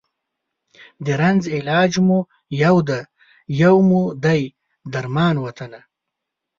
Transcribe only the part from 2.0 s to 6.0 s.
مو یو دی، یو مو دی درمان وطنه